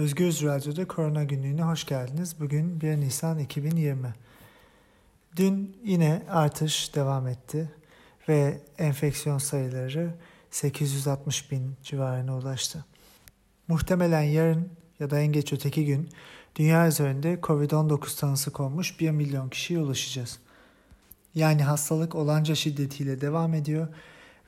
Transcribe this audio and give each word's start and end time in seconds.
Özgürüz 0.00 0.42
Radyo'da 0.42 0.88
Korona 0.88 1.24
Günlüğü'ne 1.24 1.62
hoş 1.62 1.86
geldiniz. 1.86 2.40
Bugün 2.40 2.80
1 2.80 2.96
Nisan 2.96 3.38
2020. 3.38 4.14
Dün 5.36 5.76
yine 5.84 6.22
artış 6.30 6.94
devam 6.94 7.26
etti 7.26 7.70
ve 8.28 8.60
enfeksiyon 8.78 9.38
sayıları 9.38 10.14
860 10.50 11.50
bin 11.50 11.76
civarına 11.82 12.36
ulaştı. 12.38 12.84
Muhtemelen 13.68 14.22
yarın 14.22 14.68
ya 15.00 15.10
da 15.10 15.20
en 15.20 15.32
geç 15.32 15.52
öteki 15.52 15.86
gün 15.86 16.08
dünya 16.56 16.88
üzerinde 16.88 17.38
COVID-19 17.42 18.20
tanısı 18.20 18.52
konmuş 18.52 19.00
1 19.00 19.10
milyon 19.10 19.48
kişiye 19.48 19.80
ulaşacağız. 19.80 20.38
Yani 21.34 21.62
hastalık 21.62 22.14
olanca 22.14 22.54
şiddetiyle 22.54 23.20
devam 23.20 23.54
ediyor 23.54 23.88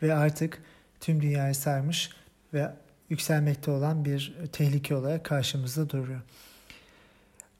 ve 0.03 0.15
artık 0.15 0.63
tüm 1.01 1.23
dünyayı 1.23 1.55
sarmış 1.55 2.11
ve 2.55 2.73
yükselmekte 3.13 3.71
olan 3.71 4.05
bir 4.05 4.35
tehlike 4.53 4.97
olarak 4.97 5.25
karşımızda 5.25 5.91
duruyor. 5.91 6.21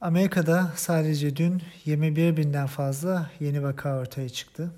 Amerika'da 0.01 0.71
sadece 0.75 1.35
dün 1.35 1.61
21 1.85 2.37
binden 2.37 2.67
fazla 2.67 3.31
yeni 3.39 3.63
vaka 3.63 3.97
ortaya 3.97 4.29
çıktı. 4.29 4.71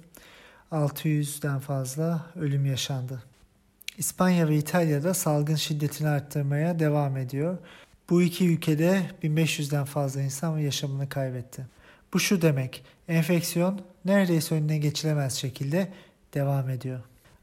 600'den 0.71 1.59
fazla 1.59 2.25
ölüm 2.35 2.65
yaşandı. 2.65 3.23
İspanya 3.97 4.47
ve 4.47 4.57
İtalya'da 4.57 5.13
salgın 5.13 5.55
şiddetini 5.55 6.07
arttırmaya 6.07 6.79
devam 6.79 7.17
ediyor. 7.17 7.57
Bu 8.09 8.21
iki 8.21 8.49
ülkede 8.49 9.01
1500'den 9.23 9.85
fazla 9.85 10.21
insan 10.21 10.57
yaşamını 10.57 11.09
kaybetti. 11.09 11.67
Bu 12.13 12.19
şu 12.19 12.41
demek, 12.41 12.83
enfeksiyon 13.07 13.81
neredeyse 14.05 14.55
önüne 14.55 14.77
geçilemez 14.77 15.33
şekilde 15.33 15.93
devam 16.33 16.69
ediyor. 16.69 16.99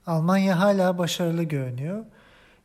Almanya 0.07 0.61
hala 0.61 0.99
başarılı 0.99 1.43
görünüyor. 1.43 2.05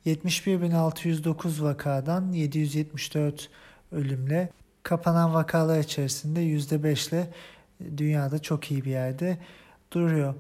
71.609 0.07 1.63
vakadan 1.63 2.31
774 2.31 3.49
ölümle 3.91 4.49
kapanan 4.83 5.33
vakalar 5.33 5.79
içerisinde 5.79 6.39
%5 6.41 7.09
ile 7.09 7.29
dünyada 7.97 8.39
çok 8.39 8.71
iyi 8.71 8.85
bir 8.85 8.91
yerde 8.91 9.37
duruyor. 9.91 10.33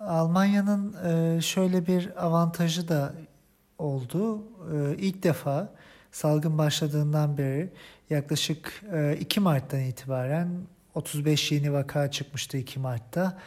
Almanya'nın 0.00 0.94
e, 1.04 1.40
şöyle 1.40 1.86
bir 1.86 2.24
avantajı 2.26 2.88
da 2.88 3.14
oldu. 3.78 4.42
E, 4.74 4.96
ilk 4.96 5.22
defa 5.22 5.72
salgın 6.12 6.58
başladığından 6.58 7.38
beri 7.38 7.70
yaklaşık 8.10 8.84
2 9.20 9.40
e, 9.40 9.42
Mart'tan 9.42 9.80
itibaren 9.80 10.48
35 10.94 11.52
yeni 11.52 11.72
vaka 11.72 12.10
çıkmıştı 12.10 12.56
2 12.56 12.80
Mart'ta. 12.80 13.38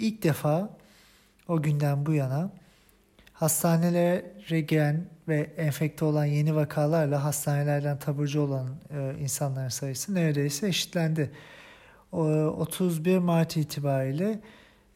İlk 0.00 0.22
defa 0.22 0.70
o 1.48 1.62
günden 1.62 2.06
bu 2.06 2.12
yana 2.12 2.50
hastanelere 3.38 4.60
giren 4.60 5.06
ve 5.28 5.50
enfekte 5.56 6.04
olan 6.04 6.24
yeni 6.24 6.54
vakalarla 6.54 7.24
hastanelerden 7.24 7.98
taburcu 7.98 8.40
olan 8.40 8.68
e, 8.90 9.14
insanların 9.20 9.68
sayısı 9.68 10.14
neredeyse 10.14 10.68
eşitlendi. 10.68 11.30
O, 12.12 12.22
31 12.22 13.18
Mart 13.18 13.56
itibariyle 13.56 14.40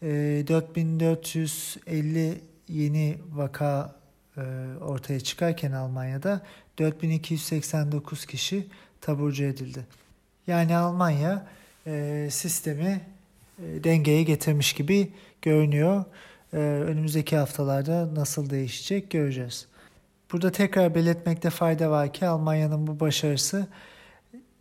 e, 0.03 0.09
4450 0.49 2.41
yeni 2.69 3.19
vaka 3.33 3.95
e, 4.37 4.41
ortaya 4.81 5.21
çıkarken 5.21 5.73
Almanya'da 5.73 6.41
4289 6.79 8.27
kişi 8.27 8.67
taburcu 9.01 9.45
edildi. 9.45 9.87
Yani 10.47 10.77
Almanya 10.77 11.47
e, 11.87 12.29
sistemi 12.31 13.01
e, 13.59 13.85
dengeye 13.85 14.23
getirmiş 14.23 14.73
gibi 14.73 15.13
görünüyor. 15.43 16.05
Ee, 16.53 16.57
önümüzdeki 16.59 17.37
haftalarda 17.37 18.15
nasıl 18.15 18.51
değişecek 18.51 19.11
göreceğiz. 19.11 19.67
Burada 20.33 20.53
tekrar 20.53 20.95
belirtmekte 20.95 21.51
fayda 21.51 21.91
var 21.91 22.13
ki 22.13 22.27
Almanya'nın 22.27 22.87
bu 22.87 23.01
başarısı 23.01 23.67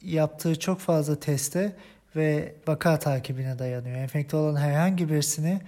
yaptığı 0.02 0.60
çok 0.60 0.80
fazla 0.80 1.20
teste 1.20 1.76
ve 2.16 2.56
vaka 2.68 3.00
takibine 3.00 3.60
dayanıyor. 3.60 3.98
Enfekte 3.98 4.38
olan 4.38 4.56
herhangi 4.56 5.10
birisini 5.10 5.62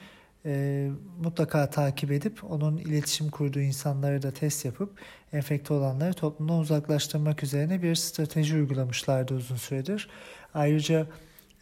e, 0.45 0.89
mutlaka 1.23 1.69
takip 1.69 2.11
edip 2.11 2.43
onun 2.51 2.77
iletişim 2.77 3.29
kurduğu 3.29 3.59
insanları 3.59 4.21
da 4.21 4.31
test 4.31 4.65
yapıp 4.65 4.99
enfekte 5.33 5.73
olanları 5.73 6.13
toplumdan 6.13 6.59
uzaklaştırmak 6.59 7.43
üzerine 7.43 7.83
bir 7.83 7.95
strateji 7.95 8.55
uygulamışlardı 8.55 9.33
uzun 9.33 9.55
süredir. 9.55 10.09
Ayrıca 10.53 11.07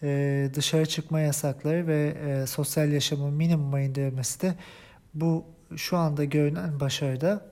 e, 0.03 0.49
dışarı 0.53 0.85
çıkma 0.85 1.19
yasakları 1.19 1.87
ve 1.87 2.07
e, 2.27 2.47
sosyal 2.47 2.91
yaşamın 2.91 3.33
minimuma 3.33 3.79
indirilmesi 3.79 4.41
de 4.41 4.55
bu 5.13 5.45
şu 5.75 5.97
anda 5.97 6.23
görünen 6.23 6.79
başarıda 6.79 7.45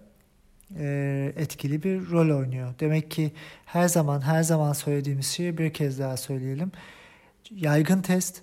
e, 0.79 1.33
etkili 1.37 1.83
bir 1.83 2.09
rol 2.09 2.39
oynuyor. 2.39 2.73
Demek 2.79 3.11
ki 3.11 3.31
her 3.65 3.87
zaman 3.87 4.21
her 4.21 4.43
zaman 4.43 4.73
söylediğimiz 4.73 5.27
şeyi 5.27 5.57
bir 5.57 5.73
kez 5.73 5.99
daha 5.99 6.17
söyleyelim. 6.17 6.71
Yaygın 7.51 8.01
test, 8.01 8.41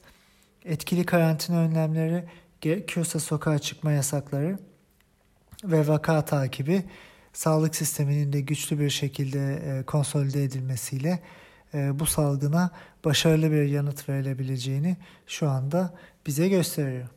etkili 0.64 1.06
karantina 1.06 1.58
önlemleri, 1.58 2.24
gerekiyorsa 2.60 3.20
sokağa 3.20 3.58
çıkma 3.58 3.92
yasakları 3.92 4.58
ve 5.64 5.88
vaka 5.88 6.24
takibi 6.24 6.84
sağlık 7.32 7.76
sisteminin 7.76 8.32
de 8.32 8.40
güçlü 8.40 8.80
bir 8.80 8.90
şekilde 8.90 9.54
e, 9.54 9.82
konsolide 9.82 10.44
edilmesiyle 10.44 11.22
e, 11.74 11.98
bu 11.98 12.06
salgına 12.06 12.70
başarılı 13.04 13.50
bir 13.50 13.62
yanıt 13.62 14.08
verilebileceğini 14.08 14.96
şu 15.26 15.48
anda 15.48 15.94
bize 16.26 16.48
gösteriyor. 16.48 17.08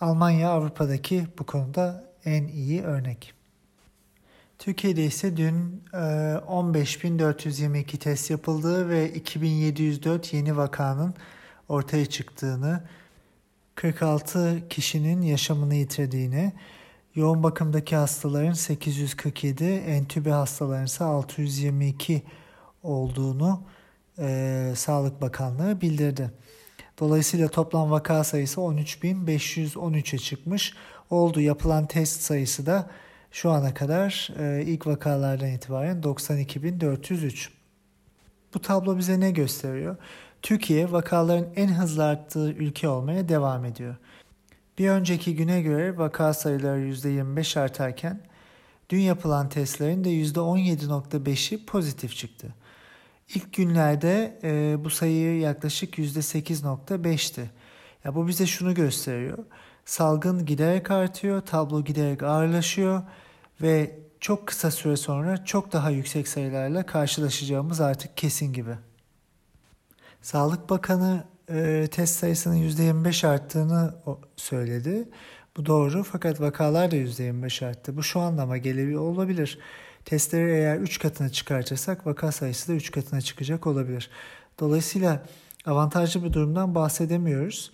Almanya 0.00 0.50
Avrupa'daki 0.50 1.26
bu 1.38 1.46
konuda 1.46 2.04
en 2.24 2.46
iyi 2.46 2.82
örnek. 2.82 3.34
Türkiye'de 4.58 5.04
ise 5.04 5.36
dün 5.36 5.82
15.422 5.92 7.96
e, 7.96 7.98
test 7.98 8.30
yapıldığı 8.30 8.88
ve 8.88 9.12
2704 9.12 10.32
yeni 10.32 10.56
vakanın 10.56 11.14
ortaya 11.68 12.06
çıktığını, 12.06 12.84
46 13.74 14.68
kişinin 14.68 15.22
yaşamını 15.22 15.74
yitirdiğini, 15.74 16.52
yoğun 17.14 17.42
bakımdaki 17.42 17.96
hastaların 17.96 18.52
847, 18.52 19.64
entübe 19.64 20.30
hastaların 20.30 20.84
ise 20.84 21.04
622 21.04 22.22
olduğunu 22.82 23.62
e, 24.18 24.72
Sağlık 24.76 25.22
Bakanlığı 25.22 25.80
bildirdi. 25.80 26.30
Dolayısıyla 26.98 27.48
toplam 27.48 27.90
vaka 27.90 28.24
sayısı 28.24 28.60
13.513'e 28.60 30.18
çıkmış 30.18 30.74
oldu. 31.10 31.40
Yapılan 31.40 31.86
test 31.86 32.20
sayısı 32.20 32.66
da 32.66 32.90
şu 33.32 33.50
ana 33.50 33.74
kadar 33.74 34.30
e, 34.40 34.62
ilk 34.62 34.86
vakalardan 34.86 35.48
itibaren 35.48 36.00
92.403. 36.00 37.48
Bu 38.54 38.62
tablo 38.62 38.98
bize 38.98 39.20
ne 39.20 39.30
gösteriyor? 39.30 39.96
Türkiye 40.42 40.92
vakaların 40.92 41.46
en 41.56 41.68
hızlı 41.68 42.04
arttığı 42.04 42.52
ülke 42.52 42.88
olmaya 42.88 43.28
devam 43.28 43.64
ediyor. 43.64 43.96
Bir 44.78 44.88
önceki 44.88 45.36
güne 45.36 45.62
göre 45.62 45.98
vaka 45.98 46.34
sayıları 46.34 46.80
%25 46.80 47.60
artarken 47.60 48.20
dün 48.90 49.00
yapılan 49.00 49.48
testlerin 49.48 50.04
de 50.04 50.10
%17.5'i 50.10 51.66
pozitif 51.66 52.16
çıktı. 52.16 52.54
İlk 53.28 53.52
günlerde 53.52 54.38
e, 54.42 54.84
bu 54.84 54.90
sayı 54.90 55.38
yaklaşık 55.38 55.98
%8.5'ti. 55.98 57.50
Ya 58.04 58.14
bu 58.14 58.28
bize 58.28 58.46
şunu 58.46 58.74
gösteriyor. 58.74 59.38
Salgın 59.84 60.46
giderek 60.46 60.90
artıyor, 60.90 61.40
tablo 61.40 61.84
giderek 61.84 62.22
ağırlaşıyor 62.22 63.02
ve 63.62 63.98
çok 64.20 64.46
kısa 64.46 64.70
süre 64.70 64.96
sonra 64.96 65.44
çok 65.44 65.72
daha 65.72 65.90
yüksek 65.90 66.28
sayılarla 66.28 66.86
karşılaşacağımız 66.86 67.80
artık 67.80 68.16
kesin 68.16 68.52
gibi. 68.52 68.74
Sağlık 70.22 70.70
Bakanı 70.70 71.24
e, 71.50 71.86
test 71.90 72.16
sayısının 72.16 72.56
%25 72.56 73.26
arttığını 73.26 73.94
söyledi. 74.36 75.08
Bu 75.56 75.66
doğru 75.66 76.02
fakat 76.04 76.40
vakalar 76.40 76.90
da 76.90 76.96
%25 76.96 77.66
arttı. 77.66 77.96
Bu 77.96 78.02
şu 78.02 78.20
anlama 78.20 78.56
gelebilir 78.56 78.94
olabilir. 78.94 79.58
Testleri 80.04 80.50
eğer 80.50 80.76
3 80.78 80.98
katına 80.98 81.28
çıkartırsak 81.28 82.06
vaka 82.06 82.32
sayısı 82.32 82.68
da 82.68 82.72
3 82.72 82.90
katına 82.90 83.20
çıkacak 83.20 83.66
olabilir. 83.66 84.10
Dolayısıyla 84.60 85.22
avantajlı 85.66 86.24
bir 86.24 86.32
durumdan 86.32 86.74
bahsedemiyoruz. 86.74 87.72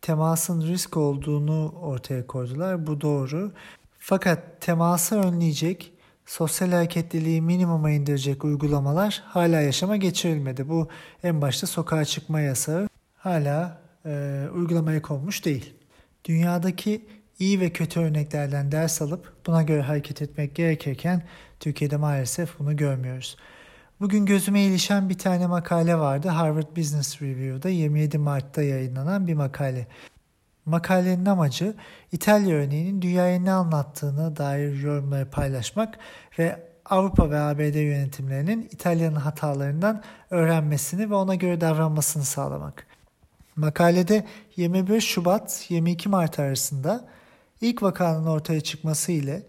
Temasın 0.00 0.62
risk 0.62 0.96
olduğunu 0.96 1.74
ortaya 1.82 2.26
koydular. 2.26 2.86
Bu 2.86 3.00
doğru. 3.00 3.52
Fakat 3.98 4.60
teması 4.60 5.20
önleyecek, 5.20 5.92
sosyal 6.26 6.70
hareketliliği 6.70 7.42
minimuma 7.42 7.90
indirecek 7.90 8.44
uygulamalar 8.44 9.22
hala 9.26 9.60
yaşama 9.60 9.96
geçirilmedi. 9.96 10.68
Bu 10.68 10.88
en 11.22 11.40
başta 11.40 11.66
sokağa 11.66 12.04
çıkma 12.04 12.40
yasağı 12.40 12.88
hala 13.16 13.80
e, 14.06 14.44
uygulamaya 14.54 15.02
konmuş 15.02 15.44
değil. 15.44 15.74
Dünyadaki 16.24 17.06
iyi 17.38 17.60
ve 17.60 17.70
kötü 17.70 18.00
örneklerden 18.00 18.72
ders 18.72 19.02
alıp 19.02 19.32
buna 19.46 19.62
göre 19.62 19.82
hareket 19.82 20.22
etmek 20.22 20.54
gerekirken 20.54 21.22
Türkiye'de 21.62 21.96
maalesef 21.96 22.58
bunu 22.58 22.76
görmüyoruz. 22.76 23.36
Bugün 24.00 24.26
gözüme 24.26 24.62
ilişen 24.62 25.08
bir 25.08 25.18
tane 25.18 25.46
makale 25.46 25.98
vardı. 25.98 26.28
Harvard 26.28 26.76
Business 26.76 27.22
Review'da 27.22 27.68
27 27.68 28.18
Mart'ta 28.18 28.62
yayınlanan 28.62 29.26
bir 29.26 29.34
makale. 29.34 29.86
Makalenin 30.66 31.26
amacı 31.26 31.74
İtalya 32.12 32.56
örneğinin 32.56 33.02
dünyaya 33.02 33.40
ne 33.40 33.52
anlattığını 33.52 34.36
dair 34.36 34.82
yorumları 34.82 35.30
paylaşmak 35.30 35.98
ve 36.38 36.62
Avrupa 36.84 37.30
ve 37.30 37.40
ABD 37.40 37.74
yönetimlerinin 37.74 38.68
İtalya'nın 38.72 39.16
hatalarından 39.16 40.02
öğrenmesini 40.30 41.10
ve 41.10 41.14
ona 41.14 41.34
göre 41.34 41.60
davranmasını 41.60 42.24
sağlamak. 42.24 42.86
Makalede 43.56 44.26
21 44.56 45.00
Şubat 45.00 45.66
22 45.68 46.08
Mart 46.08 46.38
arasında 46.38 47.08
ilk 47.60 47.82
vakanın 47.82 48.26
ortaya 48.26 48.60
çıkması 48.60 49.12
ile 49.12 49.42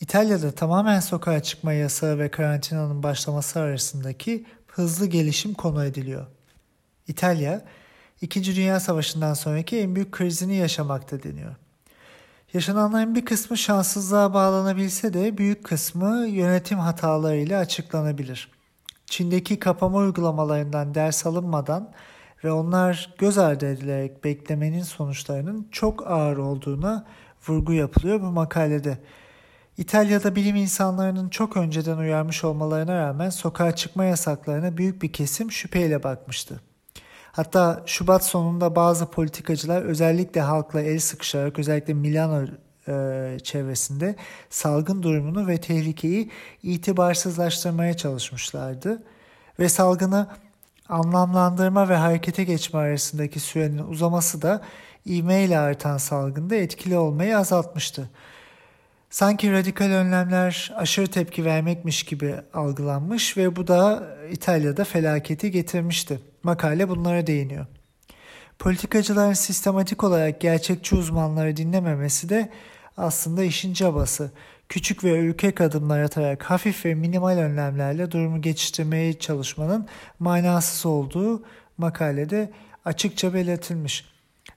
İtalya'da 0.00 0.50
tamamen 0.50 1.00
sokağa 1.00 1.42
çıkma 1.42 1.72
yasağı 1.72 2.18
ve 2.18 2.30
karantinanın 2.30 3.02
başlaması 3.02 3.60
arasındaki 3.60 4.46
hızlı 4.66 5.06
gelişim 5.06 5.54
konu 5.54 5.84
ediliyor. 5.84 6.26
İtalya, 7.08 7.64
İkinci 8.20 8.56
Dünya 8.56 8.80
Savaşı'ndan 8.80 9.34
sonraki 9.34 9.78
en 9.78 9.94
büyük 9.94 10.12
krizini 10.12 10.56
yaşamakta 10.56 11.22
deniyor. 11.22 11.54
Yaşananların 12.54 13.14
bir 13.14 13.24
kısmı 13.24 13.56
şanssızlığa 13.56 14.34
bağlanabilse 14.34 15.14
de 15.14 15.38
büyük 15.38 15.64
kısmı 15.64 16.26
yönetim 16.26 16.78
hatalarıyla 16.78 17.60
açıklanabilir. 17.60 18.48
Çin'deki 19.06 19.58
kapama 19.58 19.98
uygulamalarından 19.98 20.94
ders 20.94 21.26
alınmadan 21.26 21.92
ve 22.44 22.52
onlar 22.52 23.14
göz 23.18 23.38
ardı 23.38 23.72
edilerek 23.72 24.24
beklemenin 24.24 24.82
sonuçlarının 24.82 25.68
çok 25.70 26.06
ağır 26.06 26.36
olduğuna 26.36 27.06
vurgu 27.48 27.72
yapılıyor 27.72 28.20
bu 28.20 28.26
makalede. 28.26 28.98
İtalya'da 29.80 30.36
bilim 30.36 30.56
insanlarının 30.56 31.28
çok 31.28 31.56
önceden 31.56 31.96
uyarmış 31.96 32.44
olmalarına 32.44 32.96
rağmen 32.96 33.30
sokağa 33.30 33.76
çıkma 33.76 34.04
yasaklarına 34.04 34.76
büyük 34.76 35.02
bir 35.02 35.12
kesim 35.12 35.50
şüpheyle 35.50 36.02
bakmıştı. 36.02 36.60
Hatta 37.32 37.82
Şubat 37.86 38.24
sonunda 38.24 38.76
bazı 38.76 39.10
politikacılar 39.10 39.82
özellikle 39.82 40.40
halkla 40.40 40.80
el 40.80 40.98
sıkışarak 40.98 41.58
özellikle 41.58 41.94
Milano 41.94 42.46
e, 42.88 43.38
çevresinde 43.42 44.16
salgın 44.50 45.02
durumunu 45.02 45.48
ve 45.48 45.60
tehlikeyi 45.60 46.30
itibarsızlaştırmaya 46.62 47.96
çalışmışlardı. 47.96 49.02
Ve 49.58 49.68
salgını 49.68 50.28
anlamlandırma 50.88 51.88
ve 51.88 51.96
harekete 51.96 52.44
geçme 52.44 52.80
arasındaki 52.80 53.40
sürenin 53.40 53.78
uzaması 53.78 54.42
da 54.42 54.62
ivmeyle 55.06 55.58
artan 55.58 55.96
salgında 55.96 56.54
etkili 56.54 56.98
olmayı 56.98 57.38
azaltmıştı. 57.38 58.10
Sanki 59.10 59.52
radikal 59.52 59.90
önlemler 59.90 60.72
aşırı 60.76 61.06
tepki 61.06 61.44
vermekmiş 61.44 62.02
gibi 62.02 62.34
algılanmış 62.54 63.36
ve 63.36 63.56
bu 63.56 63.66
da 63.66 64.08
İtalya'da 64.32 64.84
felaketi 64.84 65.50
getirmişti. 65.50 66.20
Makale 66.42 66.88
bunlara 66.88 67.26
değiniyor. 67.26 67.66
Politikacıların 68.58 69.32
sistematik 69.32 70.04
olarak 70.04 70.40
gerçekçi 70.40 70.94
uzmanları 70.94 71.56
dinlememesi 71.56 72.28
de 72.28 72.50
aslında 72.96 73.44
işin 73.44 73.72
cabası. 73.72 74.30
Küçük 74.68 75.04
ve 75.04 75.18
ürkek 75.18 75.60
adımlar 75.60 76.00
atarak 76.00 76.42
hafif 76.42 76.84
ve 76.84 76.94
minimal 76.94 77.38
önlemlerle 77.38 78.10
durumu 78.10 78.42
geçiştirmeye 78.42 79.18
çalışmanın 79.18 79.86
manasız 80.18 80.86
olduğu 80.86 81.44
makalede 81.78 82.50
açıkça 82.84 83.34
belirtilmiş. 83.34 84.04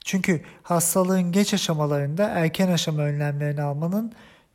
Çünkü 0.04 0.44
hastalığın 0.62 1.32
geç 1.32 1.54
aşamalarında 1.54 2.28
erken 2.28 2.68
aşama 2.68 3.02
önlemlerini 3.02 3.62
almanın 3.62 4.12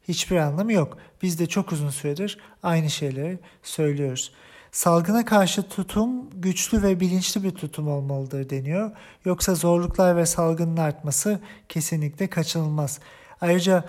hiçbir 0.09 0.35
anlamı 0.35 0.73
yok. 0.73 0.97
Biz 1.21 1.39
de 1.39 1.45
çok 1.45 1.71
uzun 1.71 1.89
süredir 1.89 2.37
aynı 2.63 2.89
şeyleri 2.89 3.39
söylüyoruz. 3.63 4.31
Salgına 4.71 5.25
karşı 5.25 5.63
tutum 5.69 6.29
güçlü 6.41 6.83
ve 6.83 6.99
bilinçli 6.99 7.43
bir 7.43 7.51
tutum 7.51 7.87
olmalıdır 7.87 8.49
deniyor. 8.49 8.91
Yoksa 9.25 9.55
zorluklar 9.55 10.17
ve 10.17 10.25
salgının 10.25 10.77
artması 10.77 11.39
kesinlikle 11.69 12.27
kaçınılmaz. 12.27 12.99
Ayrıca 13.41 13.85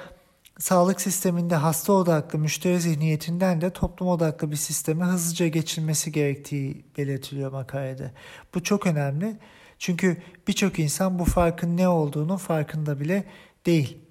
sağlık 0.58 1.00
sisteminde 1.00 1.54
hasta 1.54 1.92
odaklı 1.92 2.38
müşteri 2.38 2.80
zihniyetinden 2.80 3.60
de 3.60 3.70
toplum 3.70 4.08
odaklı 4.08 4.50
bir 4.50 4.56
sisteme 4.56 5.04
hızlıca 5.04 5.48
geçilmesi 5.48 6.12
gerektiği 6.12 6.84
belirtiliyor 6.98 7.52
makalede. 7.52 8.12
Bu 8.54 8.62
çok 8.62 8.86
önemli. 8.86 9.36
Çünkü 9.78 10.22
birçok 10.48 10.78
insan 10.78 11.18
bu 11.18 11.24
farkın 11.24 11.76
ne 11.76 11.88
olduğunu 11.88 12.38
farkında 12.38 13.00
bile 13.00 13.24
değil. 13.66 14.09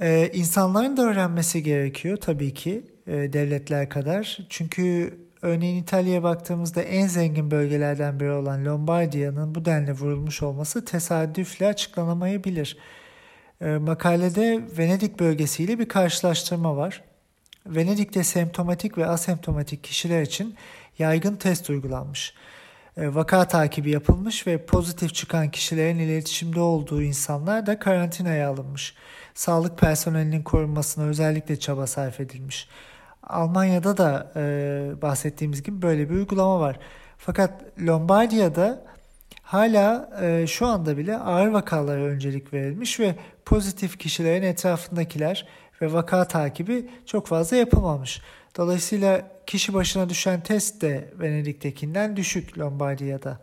Ee, 0.00 0.30
insanların 0.32 0.96
da 0.96 1.02
öğrenmesi 1.02 1.62
gerekiyor 1.62 2.16
tabii 2.16 2.54
ki 2.54 2.82
e, 3.06 3.12
devletler 3.12 3.88
kadar. 3.88 4.38
Çünkü 4.48 5.14
örneğin 5.42 5.82
İtalya'ya 5.82 6.22
baktığımızda 6.22 6.82
en 6.82 7.06
zengin 7.06 7.50
bölgelerden 7.50 8.20
biri 8.20 8.30
olan 8.30 8.64
Lombardiya'nın 8.64 9.54
bu 9.54 9.64
denli 9.64 9.92
vurulmuş 9.92 10.42
olması 10.42 10.84
tesadüfle 10.84 11.66
açıklanamayabilir. 11.66 12.78
E, 13.60 13.66
makalede 13.66 14.60
Venedik 14.78 15.20
bölgesiyle 15.20 15.78
bir 15.78 15.88
karşılaştırma 15.88 16.76
var. 16.76 17.02
Venedik'te 17.66 18.24
semptomatik 18.24 18.98
ve 18.98 19.06
asemptomatik 19.06 19.84
kişiler 19.84 20.22
için 20.22 20.54
yaygın 20.98 21.36
test 21.36 21.70
uygulanmış. 21.70 22.34
E, 23.00 23.14
vaka 23.14 23.48
takibi 23.48 23.90
yapılmış 23.90 24.46
ve 24.46 24.66
pozitif 24.66 25.14
çıkan 25.14 25.50
kişilerin 25.50 25.98
iletişimde 25.98 26.60
olduğu 26.60 27.02
insanlar 27.02 27.66
da 27.66 27.78
karantinaya 27.78 28.50
alınmış 28.50 28.94
sağlık 29.34 29.78
personelinin 29.78 30.42
korunmasına 30.42 31.04
özellikle 31.04 31.58
çaba 31.58 31.86
sarf 31.86 32.20
edilmiş. 32.20 32.68
Almanya'da 33.22 33.96
da 33.96 34.32
e, 34.36 35.02
bahsettiğimiz 35.02 35.62
gibi 35.62 35.82
böyle 35.82 36.10
bir 36.10 36.14
uygulama 36.14 36.60
var. 36.60 36.78
Fakat 37.18 37.62
Lombardiya'da 37.80 38.84
hala 39.42 40.10
e, 40.22 40.46
şu 40.46 40.66
anda 40.66 40.96
bile 40.96 41.16
ağır 41.18 41.48
vakalara 41.48 42.02
öncelik 42.02 42.52
verilmiş 42.52 43.00
ve 43.00 43.14
pozitif 43.44 43.98
kişilerin 43.98 44.42
etrafındakiler 44.42 45.46
ve 45.82 45.92
vaka 45.92 46.28
takibi 46.28 46.90
çok 47.06 47.26
fazla 47.26 47.56
yapılmamış. 47.56 48.22
Dolayısıyla 48.56 49.30
kişi 49.46 49.74
başına 49.74 50.08
düşen 50.08 50.40
test 50.40 50.82
de 50.82 51.12
Venedik'tekinden 51.20 52.16
düşük 52.16 52.58
Lombardiya'da. 52.58 53.40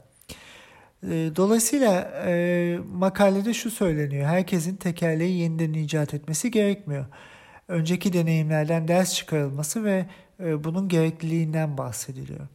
Ee, 1.03 1.31
dolayısıyla 1.35 2.01
e, 2.25 2.79
makalede 2.93 3.53
şu 3.53 3.71
söyleniyor. 3.71 4.27
Herkesin 4.27 4.75
tekerleği 4.75 5.39
yeniden 5.39 5.73
icat 5.73 6.13
etmesi 6.13 6.51
gerekmiyor. 6.51 7.05
Önceki 7.67 8.13
deneyimlerden 8.13 8.87
ders 8.87 9.13
çıkarılması 9.13 9.83
ve 9.83 10.05
e, 10.39 10.63
bunun 10.63 10.87
gerekliliğinden 10.87 11.77
bahsediliyor. 11.77 12.47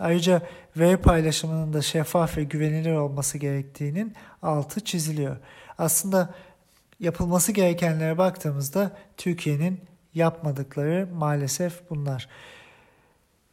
Ayrıca 0.00 0.42
veri 0.76 0.96
paylaşımının 0.96 1.72
da 1.72 1.82
şeffaf 1.82 2.36
ve 2.36 2.44
güvenilir 2.44 2.94
olması 2.94 3.38
gerektiğinin 3.38 4.14
altı 4.42 4.80
çiziliyor. 4.80 5.36
Aslında 5.78 6.34
yapılması 7.00 7.52
gerekenlere 7.52 8.18
baktığımızda 8.18 8.96
Türkiye'nin 9.16 9.80
yapmadıkları 10.14 11.08
maalesef 11.14 11.90
bunlar. 11.90 12.28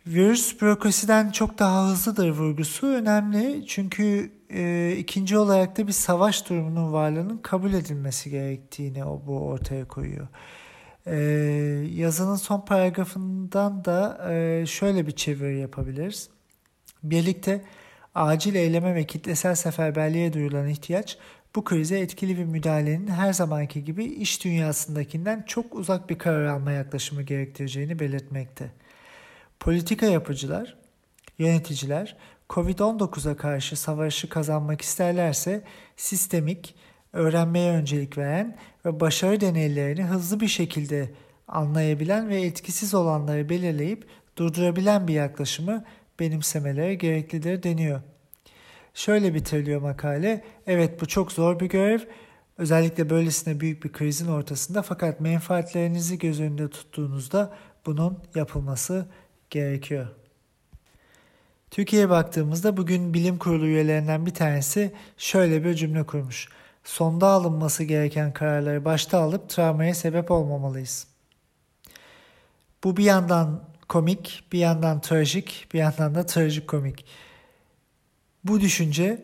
Virüs 0.07 0.61
bürokrasiden 0.61 1.31
çok 1.31 1.59
daha 1.59 1.90
hızlıdır 1.90 2.30
vurgusu 2.30 2.87
önemli. 2.87 3.68
Çünkü 3.68 4.31
e, 4.49 4.95
ikinci 4.97 5.37
olarak 5.37 5.78
da 5.78 5.87
bir 5.87 5.92
savaş 5.92 6.49
durumunun 6.49 6.94
varlığının 6.94 7.37
kabul 7.37 7.73
edilmesi 7.73 8.30
gerektiğini 8.30 9.06
o 9.06 9.21
bu 9.28 9.40
ortaya 9.40 9.87
koyuyor. 9.87 10.28
E, 11.06 11.16
yazının 11.94 12.35
son 12.35 12.61
paragrafından 12.61 13.85
da 13.85 14.28
e, 14.31 14.66
şöyle 14.66 15.07
bir 15.07 15.11
çeviri 15.11 15.59
yapabiliriz. 15.59 16.30
Birlikte 17.04 17.61
acil 18.16 18.56
eyleme 18.56 18.95
ve 18.95 19.04
kitlesel 19.04 19.56
seferberliğe 19.56 20.33
duyulan 20.33 20.68
ihtiyaç 20.68 21.18
bu 21.56 21.63
krize 21.63 21.99
etkili 21.99 22.37
bir 22.37 22.44
müdahalenin 22.44 23.07
her 23.07 23.33
zamanki 23.33 23.83
gibi 23.83 24.06
iş 24.06 24.44
dünyasındakinden 24.44 25.44
çok 25.47 25.75
uzak 25.75 26.09
bir 26.09 26.18
karar 26.18 26.45
alma 26.45 26.71
yaklaşımı 26.71 27.21
gerektireceğini 27.21 27.99
belirtmekte. 27.99 28.71
Politika 29.59 30.06
yapıcılar, 30.06 30.77
yöneticiler 31.37 32.18
Covid-19'a 32.49 33.35
karşı 33.35 33.75
savaşı 33.75 34.30
kazanmak 34.30 34.81
isterlerse 34.81 35.63
sistemik, 35.95 36.75
öğrenmeye 37.13 37.71
öncelik 37.71 38.18
veren 38.18 38.57
ve 38.85 38.99
başarı 38.99 39.42
deneylerini 39.42 40.04
hızlı 40.04 40.39
bir 40.39 40.47
şekilde 40.47 41.11
anlayabilen 41.47 42.30
ve 42.30 42.42
etkisiz 42.42 42.94
olanları 42.94 43.49
belirleyip 43.49 44.07
durdurabilen 44.37 45.07
bir 45.07 45.13
yaklaşımı 45.13 45.83
benimsemeleri 46.19 46.97
gereklidir 46.97 47.63
deniyor. 47.63 48.01
Şöyle 48.97 49.33
bitiriliyor 49.33 49.81
makale. 49.81 50.44
Evet 50.68 51.01
bu 51.01 51.06
çok 51.06 51.31
zor 51.31 51.59
bir 51.59 51.66
görev. 51.66 51.99
Özellikle 52.57 53.09
böylesine 53.09 53.59
büyük 53.59 53.83
bir 53.83 53.92
krizin 53.92 54.27
ortasında 54.27 54.81
fakat 54.81 55.19
menfaatlerinizi 55.21 56.18
göz 56.18 56.39
önünde 56.39 56.69
tuttuğunuzda 56.69 57.54
bunun 57.85 58.18
yapılması 58.35 59.06
gerekiyor. 59.49 60.07
Türkiye'ye 61.71 62.09
baktığımızda 62.09 62.77
bugün 62.77 63.13
bilim 63.13 63.37
kurulu 63.37 63.66
üyelerinden 63.66 64.25
bir 64.25 64.33
tanesi 64.33 64.94
şöyle 65.18 65.63
bir 65.63 65.73
cümle 65.73 66.04
kurmuş. 66.06 66.49
Sonda 66.83 67.27
alınması 67.27 67.83
gereken 67.83 68.33
kararları 68.33 68.85
başta 68.85 69.19
alıp 69.19 69.49
travmaya 69.49 69.95
sebep 69.95 70.31
olmamalıyız. 70.31 71.07
Bu 72.83 72.97
bir 72.97 73.04
yandan 73.04 73.63
komik, 73.89 74.44
bir 74.51 74.59
yandan 74.59 75.01
trajik, 75.01 75.68
bir 75.73 75.80
yandan 75.80 76.16
da 76.16 76.25
trajik 76.25 76.68
komik. 76.68 77.06
Bu 78.47 78.61
düşünce 78.61 79.23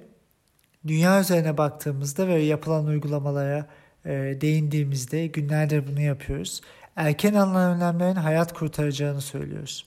dünya 0.87 1.21
üzerine 1.21 1.57
baktığımızda 1.57 2.27
ve 2.27 2.41
yapılan 2.41 2.85
uygulamalara 2.85 3.67
e, 4.05 4.11
değindiğimizde 4.41 5.27
günlerdir 5.27 5.87
bunu 5.87 6.01
yapıyoruz. 6.01 6.61
erken 6.95 7.33
alınan 7.33 7.75
önlemlerin 7.75 8.15
hayat 8.15 8.53
kurtaracağını 8.53 9.21
söylüyoruz. 9.21 9.85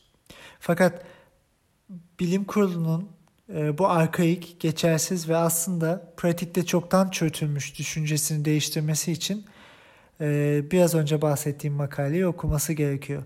Fakat 0.61 1.05
bilim 2.21 2.45
kurulunun 2.45 3.09
e, 3.55 3.79
bu 3.79 3.89
arkaik, 3.89 4.61
geçersiz 4.61 5.29
ve 5.29 5.37
aslında 5.37 6.13
pratikte 6.17 6.67
çoktan 6.67 7.11
çötülmüş 7.11 7.79
düşüncesini 7.79 8.45
değiştirmesi 8.45 9.13
için 9.13 9.45
e, 10.21 10.61
biraz 10.71 10.95
önce 10.95 11.23
bahsettiğim 11.23 11.77
makaleyi 11.77 12.27
okuması 12.27 12.73
gerekiyor. 12.73 13.23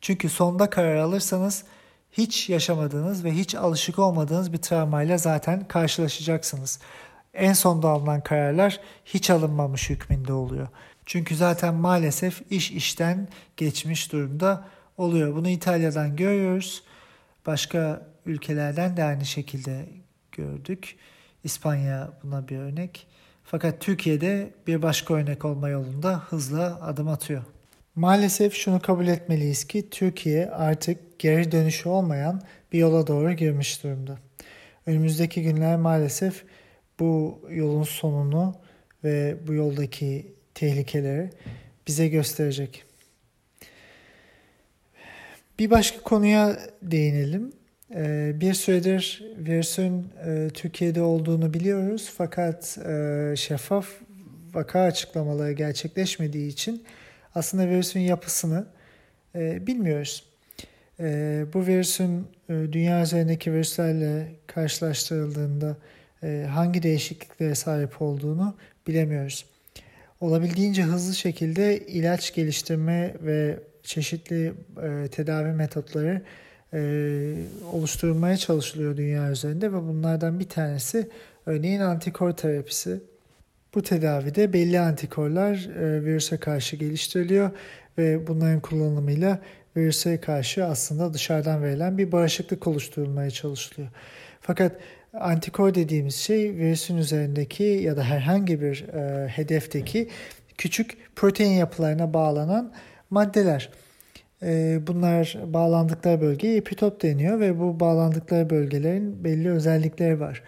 Çünkü 0.00 0.28
sonda 0.28 0.70
karar 0.70 0.96
alırsanız 0.96 1.64
hiç 2.16 2.48
yaşamadığınız 2.48 3.24
ve 3.24 3.32
hiç 3.32 3.54
alışık 3.54 3.98
olmadığınız 3.98 4.52
bir 4.52 4.58
travmayla 4.58 5.18
zaten 5.18 5.68
karşılaşacaksınız. 5.68 6.78
En 7.34 7.52
sonda 7.52 7.88
alınan 7.88 8.20
kararlar 8.20 8.80
hiç 9.04 9.30
alınmamış 9.30 9.90
hükmünde 9.90 10.32
oluyor. 10.32 10.68
Çünkü 11.06 11.36
zaten 11.36 11.74
maalesef 11.74 12.42
iş 12.50 12.70
işten 12.70 13.28
geçmiş 13.56 14.12
durumda 14.12 14.64
oluyor. 14.96 15.34
Bunu 15.36 15.48
İtalya'dan 15.48 16.16
görüyoruz. 16.16 16.82
Başka 17.46 18.06
ülkelerden 18.26 18.96
de 18.96 19.04
aynı 19.04 19.24
şekilde 19.24 19.86
gördük. 20.32 20.96
İspanya 21.44 22.10
buna 22.22 22.48
bir 22.48 22.58
örnek. 22.58 23.06
Fakat 23.44 23.80
Türkiye'de 23.80 24.54
bir 24.66 24.82
başka 24.82 25.14
örnek 25.14 25.44
olma 25.44 25.68
yolunda 25.68 26.18
hızla 26.18 26.80
adım 26.82 27.08
atıyor. 27.08 27.42
Maalesef 27.96 28.54
şunu 28.54 28.80
kabul 28.80 29.06
etmeliyiz 29.06 29.64
ki 29.64 29.90
Türkiye 29.90 30.50
artık 30.50 31.18
geri 31.18 31.52
dönüşü 31.52 31.88
olmayan 31.88 32.42
bir 32.72 32.78
yola 32.78 33.06
doğru 33.06 33.32
girmiş 33.32 33.84
durumda. 33.84 34.18
Önümüzdeki 34.86 35.42
günler 35.42 35.76
maalesef 35.76 36.44
bu 37.00 37.40
yolun 37.50 37.82
sonunu 37.82 38.54
ve 39.04 39.36
bu 39.46 39.54
yoldaki 39.54 40.34
tehlikeleri 40.54 41.30
bize 41.86 42.08
gösterecek. 42.08 42.84
Bir 45.58 45.70
başka 45.70 46.00
konuya 46.00 46.58
değinelim. 46.82 47.52
Ee, 47.94 48.32
bir 48.34 48.54
süredir 48.54 49.24
virüsün 49.38 50.06
e, 50.26 50.48
Türkiye'de 50.54 51.02
olduğunu 51.02 51.54
biliyoruz 51.54 52.12
fakat 52.16 52.78
e, 52.78 53.34
şeffaf 53.36 53.88
vaka 54.54 54.80
açıklamaları 54.80 55.52
gerçekleşmediği 55.52 56.48
için 56.48 56.84
aslında 57.34 57.68
virüsün 57.68 58.00
yapısını 58.00 58.66
e, 59.34 59.66
bilmiyoruz. 59.66 60.24
Bu 61.54 61.66
virüsün 61.66 62.26
dünya 62.48 63.02
üzerindeki 63.02 63.52
virüslerle 63.52 64.28
karşılaştırıldığında 64.46 65.76
hangi 66.48 66.82
değişikliklere 66.82 67.54
sahip 67.54 68.02
olduğunu 68.02 68.54
bilemiyoruz. 68.86 69.44
Olabildiğince 70.20 70.82
hızlı 70.82 71.14
şekilde 71.14 71.78
ilaç 71.78 72.34
geliştirme 72.34 73.14
ve 73.22 73.58
çeşitli 73.82 74.52
tedavi 75.10 75.52
metotları 75.52 76.22
e, 76.74 77.34
oluşturulmaya 77.72 78.36
çalışılıyor 78.36 78.96
dünya 78.96 79.30
üzerinde 79.30 79.72
ve 79.72 79.76
bunlardan 79.76 80.40
bir 80.40 80.48
tanesi 80.48 81.08
örneğin 81.46 81.80
antikor 81.80 82.32
terapisi. 82.32 83.00
Bu 83.74 83.82
tedavide 83.82 84.52
belli 84.52 84.80
antikorlar 84.80 85.54
e, 85.54 86.04
virüse 86.04 86.36
karşı 86.36 86.76
geliştiriliyor 86.76 87.50
ve 87.98 88.26
bunların 88.26 88.60
kullanımıyla 88.60 89.38
virüse 89.76 90.20
karşı 90.20 90.64
aslında 90.64 91.14
dışarıdan 91.14 91.62
verilen 91.62 91.98
bir 91.98 92.12
bağışıklık 92.12 92.66
oluşturulmaya 92.66 93.30
çalışılıyor. 93.30 93.88
Fakat 94.40 94.72
antikor 95.12 95.74
dediğimiz 95.74 96.14
şey 96.14 96.54
virüsün 96.54 96.96
üzerindeki 96.96 97.64
ya 97.64 97.96
da 97.96 98.04
herhangi 98.04 98.60
bir 98.60 98.88
e, 98.88 99.28
hedefteki 99.28 100.08
küçük 100.58 100.96
protein 101.16 101.52
yapılarına 101.52 102.14
bağlanan 102.14 102.72
maddeler. 103.10 103.70
Ee, 104.42 104.78
bunlar 104.86 105.38
bağlandıkları 105.46 106.20
bölgeye 106.20 106.56
epitop 106.56 107.02
deniyor 107.02 107.40
ve 107.40 107.58
bu 107.60 107.80
bağlandıkları 107.80 108.50
bölgelerin 108.50 109.24
belli 109.24 109.50
özellikleri 109.50 110.20
var. 110.20 110.42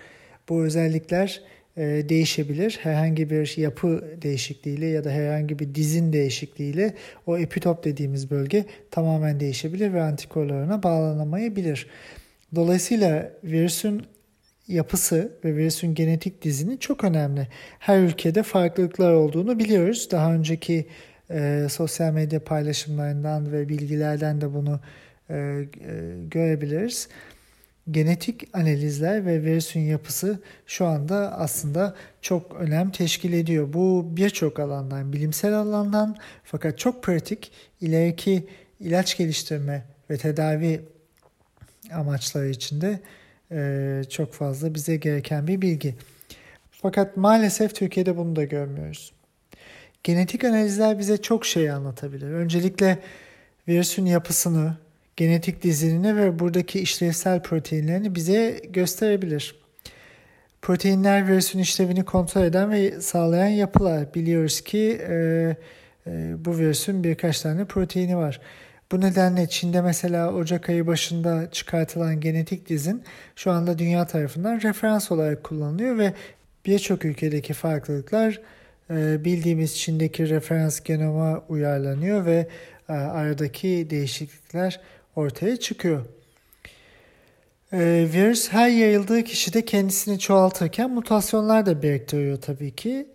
Bu 0.48 0.64
özellikler 0.64 1.42
e, 1.50 1.55
değişebilir. 1.76 2.78
Herhangi 2.82 3.30
bir 3.30 3.56
yapı 3.56 4.04
değişikliğiyle 4.22 4.86
ya 4.86 5.04
da 5.04 5.10
herhangi 5.10 5.58
bir 5.58 5.74
dizin 5.74 6.12
değişikliğiyle 6.12 6.94
o 7.26 7.38
epitop 7.38 7.84
dediğimiz 7.84 8.30
bölge 8.30 8.64
tamamen 8.90 9.40
değişebilir 9.40 9.92
ve 9.92 10.02
antikorlarına 10.02 10.82
bağlanamayabilir. 10.82 11.86
Dolayısıyla 12.54 13.32
virüsün 13.44 14.02
yapısı 14.68 15.32
ve 15.44 15.56
virüsün 15.56 15.94
genetik 15.94 16.42
dizini 16.42 16.78
çok 16.78 17.04
önemli. 17.04 17.48
Her 17.78 18.00
ülkede 18.00 18.42
farklılıklar 18.42 19.12
olduğunu 19.12 19.58
biliyoruz. 19.58 20.08
Daha 20.10 20.34
önceki 20.34 20.86
e, 21.30 21.66
sosyal 21.70 22.12
medya 22.12 22.44
paylaşımlarından 22.44 23.52
ve 23.52 23.68
bilgilerden 23.68 24.40
de 24.40 24.54
bunu 24.54 24.80
e, 25.30 25.34
e, 25.34 25.64
görebiliriz. 26.30 27.08
Genetik 27.90 28.56
analizler 28.56 29.26
ve 29.26 29.42
virüsün 29.42 29.80
yapısı 29.80 30.40
şu 30.66 30.86
anda 30.86 31.38
aslında 31.38 31.94
çok 32.22 32.54
önem 32.54 32.90
teşkil 32.90 33.32
ediyor. 33.32 33.72
Bu 33.72 34.06
birçok 34.16 34.60
alandan, 34.60 35.12
bilimsel 35.12 35.54
alandan 35.54 36.16
fakat 36.44 36.78
çok 36.78 37.02
pratik 37.02 37.52
ileriki 37.80 38.46
ilaç 38.80 39.16
geliştirme 39.16 39.84
ve 40.10 40.16
tedavi 40.16 40.80
amaçları 41.92 42.48
içinde 42.48 43.00
e, 43.52 44.02
çok 44.10 44.32
fazla 44.32 44.74
bize 44.74 44.96
gereken 44.96 45.46
bir 45.46 45.62
bilgi. 45.62 45.94
Fakat 46.70 47.16
maalesef 47.16 47.74
Türkiye'de 47.74 48.16
bunu 48.16 48.36
da 48.36 48.44
görmüyoruz. 48.44 49.12
Genetik 50.02 50.44
analizler 50.44 50.98
bize 50.98 51.16
çok 51.16 51.46
şey 51.46 51.70
anlatabilir. 51.70 52.30
Öncelikle 52.30 52.98
virüsün 53.68 54.06
yapısını, 54.06 54.76
genetik 55.16 55.62
dizilini 55.62 56.16
ve 56.16 56.38
buradaki 56.38 56.80
işlevsel 56.80 57.42
proteinlerini 57.42 58.14
bize 58.14 58.60
gösterebilir. 58.68 59.54
Proteinler 60.62 61.28
virüsün 61.28 61.58
işlevini 61.58 62.04
kontrol 62.04 62.42
eden 62.42 62.70
ve 62.70 63.00
sağlayan 63.00 63.48
yapılar. 63.48 64.14
Biliyoruz 64.14 64.60
ki 64.60 65.00
e, 65.08 65.14
e, 66.06 66.34
bu 66.44 66.58
virüsün 66.58 67.04
birkaç 67.04 67.40
tane 67.40 67.64
proteini 67.64 68.16
var. 68.16 68.40
Bu 68.92 69.00
nedenle 69.00 69.48
Çin'de 69.48 69.80
mesela 69.80 70.32
Ocak 70.32 70.68
ayı 70.68 70.86
başında 70.86 71.50
çıkartılan 71.50 72.20
genetik 72.20 72.68
dizin 72.68 73.02
şu 73.36 73.50
anda 73.50 73.78
dünya 73.78 74.06
tarafından 74.06 74.60
referans 74.60 75.12
olarak 75.12 75.44
kullanılıyor 75.44 75.98
ve 75.98 76.12
birçok 76.66 77.04
ülkedeki 77.04 77.52
farklılıklar 77.52 78.40
ee, 78.90 79.24
bildiğimiz 79.24 79.78
Çin'deki 79.78 80.28
referans 80.28 80.80
genoma 80.80 81.44
uyarlanıyor 81.48 82.26
ve 82.26 82.48
e, 82.88 82.92
aradaki 82.92 83.86
değişiklikler 83.90 84.80
ortaya 85.16 85.56
çıkıyor. 85.56 86.04
Ee, 87.72 88.08
virüs 88.12 88.48
her 88.48 88.68
yayıldığı 88.68 89.24
kişide 89.24 89.64
kendisini 89.64 90.18
çoğaltırken 90.18 90.90
mutasyonlar 90.90 91.66
da 91.66 91.82
biriktiriyor 91.82 92.40
tabii 92.40 92.76
ki. 92.76 93.08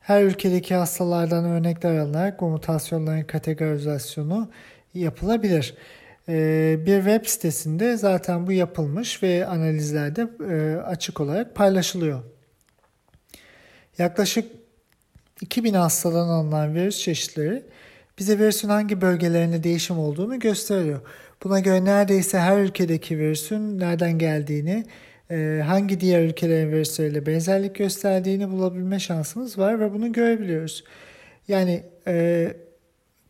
Her 0.00 0.22
ülkedeki 0.22 0.74
hastalardan 0.74 1.44
örnekler 1.44 1.98
alınarak 1.98 2.40
bu 2.40 2.48
mutasyonların 2.48 3.24
kategorizasyonu 3.24 4.50
yapılabilir. 4.94 5.74
Ee, 6.28 6.76
bir 6.86 6.96
web 6.96 7.26
sitesinde 7.26 7.96
zaten 7.96 8.46
bu 8.46 8.52
yapılmış 8.52 9.22
ve 9.22 9.46
analizlerde 9.46 10.28
e, 10.50 10.76
açık 10.76 11.20
olarak 11.20 11.54
paylaşılıyor. 11.54 12.22
Yaklaşık 13.98 14.52
2000 15.40 15.74
hastadan 15.74 16.28
alınan 16.28 16.74
virüs 16.74 16.98
çeşitleri 16.98 17.62
bize 18.18 18.38
virüsün 18.38 18.68
hangi 18.68 19.00
bölgelerinde 19.00 19.62
değişim 19.62 19.98
olduğunu 19.98 20.38
gösteriyor. 20.38 21.00
Buna 21.44 21.60
göre 21.60 21.84
neredeyse 21.84 22.38
her 22.38 22.58
ülkedeki 22.58 23.18
virüsün 23.18 23.78
nereden 23.78 24.18
geldiğini, 24.18 24.84
e, 25.30 25.62
hangi 25.66 26.00
diğer 26.00 26.22
ülkelerin 26.22 26.72
virüsleriyle 26.72 27.26
benzerlik 27.26 27.74
gösterdiğini 27.74 28.50
bulabilme 28.50 28.98
şansımız 28.98 29.58
var 29.58 29.80
ve 29.80 29.92
bunu 29.92 30.12
görebiliyoruz. 30.12 30.84
Yani 31.48 31.82
e, 32.06 32.46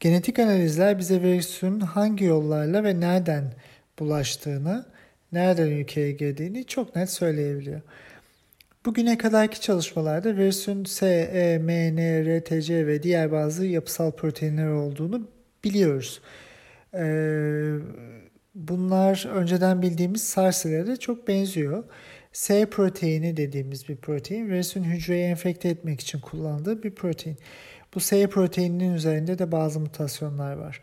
genetik 0.01 0.39
analizler 0.39 0.99
bize 0.99 1.23
virüsün 1.23 1.81
hangi 1.81 2.25
yollarla 2.25 2.85
ve 2.85 3.01
nereden 3.01 3.53
bulaştığını, 3.99 4.87
nereden 5.33 5.67
ülkeye 5.67 6.13
girdiğini 6.13 6.65
çok 6.65 6.97
net 6.97 7.11
söyleyebiliyor. 7.11 7.81
Bugüne 8.87 9.19
kadarki 9.19 9.61
çalışmalarda 9.61 10.37
virüsün 10.37 10.85
S, 10.85 11.07
E, 11.07 11.59
M, 11.59 11.97
N, 11.97 12.25
R, 12.25 12.45
T, 12.45 12.63
C 12.63 12.87
ve 12.87 13.03
diğer 13.03 13.33
bazı 13.33 13.67
yapısal 13.67 14.13
proteinler 14.13 14.69
olduğunu 14.69 15.29
biliyoruz. 15.65 16.21
Ee, 16.99 17.79
bunlar 18.55 19.29
önceden 19.35 19.83
bildiğimiz 19.83 20.23
SARS 20.23 20.65
ile 20.65 20.87
de 20.87 20.97
çok 20.97 21.29
benziyor. 21.29 21.85
S 22.33 22.67
proteini 22.67 23.37
dediğimiz 23.37 23.89
bir 23.89 23.97
protein 23.97 24.49
virüsün 24.49 24.85
hücreyi 24.85 25.25
enfekte 25.25 25.69
etmek 25.69 26.01
için 26.01 26.21
kullandığı 26.21 26.83
bir 26.83 26.91
protein. 26.91 27.37
Bu 27.95 28.01
S 28.01 28.27
proteininin 28.27 28.95
üzerinde 28.95 29.39
de 29.39 29.53
bazı 29.53 29.81
mutasyonlar 29.81 30.57
var. 30.57 30.81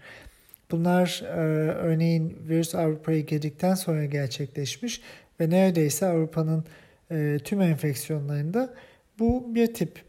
Bunlar 0.71 1.23
e, 1.25 1.37
örneğin 1.71 2.37
virüs 2.49 2.75
Avrupa'ya 2.75 3.19
girdikten 3.19 3.75
sonra 3.75 4.05
gerçekleşmiş 4.05 5.01
ve 5.39 5.49
neredeyse 5.49 6.05
Avrupa'nın 6.05 6.63
e, 7.11 7.37
tüm 7.43 7.61
enfeksiyonlarında 7.61 8.73
bu 9.19 9.55
bir 9.55 9.73
tip 9.73 10.01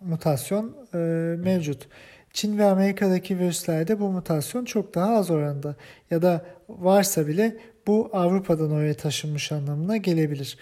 mutasyon 0.00 0.76
e, 0.94 0.98
mevcut. 1.36 1.88
Çin 2.36 2.58
ve 2.58 2.64
Amerika'daki 2.64 3.38
virüslerde 3.38 4.00
bu 4.00 4.08
mutasyon 4.08 4.64
çok 4.64 4.94
daha 4.94 5.16
az 5.16 5.30
oranda 5.30 5.76
ya 6.10 6.22
da 6.22 6.46
varsa 6.68 7.26
bile 7.26 7.56
bu 7.86 8.10
Avrupa'dan 8.12 8.70
oraya 8.70 8.94
taşınmış 8.94 9.52
anlamına 9.52 9.96
gelebilir. 9.96 10.58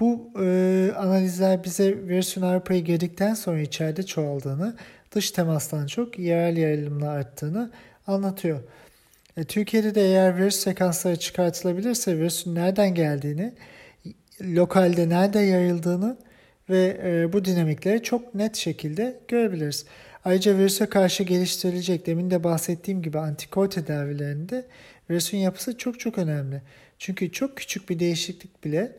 Bu 0.00 0.30
e, 0.40 0.90
analizler 0.96 1.64
bize 1.64 1.96
virüsün 2.08 2.42
Avrupa'ya 2.42 2.80
girdikten 2.80 3.34
sonra 3.34 3.60
içeride 3.60 4.02
çoğaldığını, 4.02 4.76
dış 5.14 5.30
temastan 5.30 5.86
çok 5.86 6.18
yerel 6.18 6.56
yayılımla 6.56 7.10
arttığını 7.10 7.70
anlatıyor. 8.06 8.60
E, 9.36 9.44
Türkiye'de 9.44 9.94
de 9.94 10.00
eğer 10.00 10.38
virüs 10.38 10.56
sekansları 10.56 11.16
çıkartılabilirse 11.16 12.18
virüsün 12.18 12.54
nereden 12.54 12.94
geldiğini, 12.94 13.54
lokalde 14.42 15.08
nerede 15.08 15.38
yayıldığını 15.38 16.16
ve 16.70 17.00
e, 17.04 17.32
bu 17.32 17.44
dinamikleri 17.44 18.02
çok 18.02 18.34
net 18.34 18.56
şekilde 18.56 19.20
görebiliriz. 19.28 19.86
Ayrıca 20.26 20.58
virüse 20.58 20.86
karşı 20.86 21.22
geliştirilecek 21.22 22.06
demin 22.06 22.30
de 22.30 22.44
bahsettiğim 22.44 23.02
gibi 23.02 23.18
antikor 23.18 23.70
tedavilerinde 23.70 24.64
virüsün 25.10 25.38
yapısı 25.38 25.78
çok 25.78 26.00
çok 26.00 26.18
önemli. 26.18 26.62
Çünkü 26.98 27.32
çok 27.32 27.56
küçük 27.56 27.90
bir 27.90 27.98
değişiklik 27.98 28.64
bile 28.64 28.92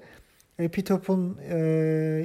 epitopun 0.59 1.37
e, 1.49 1.57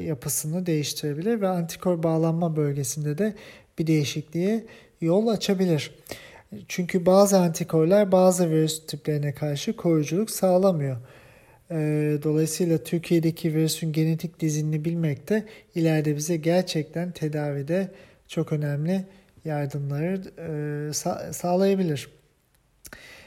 yapısını 0.06 0.66
değiştirebilir 0.66 1.40
ve 1.40 1.48
antikor 1.48 2.02
bağlanma 2.02 2.56
bölgesinde 2.56 3.18
de 3.18 3.34
bir 3.78 3.86
değişikliğe 3.86 4.64
yol 5.00 5.26
açabilir. 5.26 5.90
Çünkü 6.68 7.06
bazı 7.06 7.38
antikorlar 7.38 8.12
bazı 8.12 8.50
virüs 8.50 8.86
tiplerine 8.86 9.34
karşı 9.34 9.76
koruyuculuk 9.76 10.30
sağlamıyor. 10.30 10.96
E, 11.70 11.76
dolayısıyla 12.22 12.78
Türkiye'deki 12.78 13.54
virüsün 13.54 13.92
genetik 13.92 14.40
dizinini 14.40 14.84
bilmek 14.84 15.28
de 15.28 15.44
ileride 15.74 16.16
bize 16.16 16.36
gerçekten 16.36 17.10
tedavide 17.10 17.90
çok 18.32 18.52
önemli 18.52 19.04
yardımları 19.44 20.22
e, 20.38 20.50
sa- 20.90 21.32
sağlayabilir. 21.32 22.08